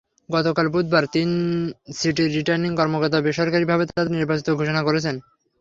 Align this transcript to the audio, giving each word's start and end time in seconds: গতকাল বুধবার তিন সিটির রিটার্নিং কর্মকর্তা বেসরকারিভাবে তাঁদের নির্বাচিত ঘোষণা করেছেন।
গতকাল 0.29 0.67
বুধবার 0.73 1.03
তিন 1.15 1.29
সিটির 1.97 2.29
রিটার্নিং 2.37 2.71
কর্মকর্তা 2.75 3.19
বেসরকারিভাবে 3.21 3.83
তাঁদের 3.87 4.13
নির্বাচিত 4.15 4.47
ঘোষণা 4.59 4.81
করেছেন। 4.87 5.15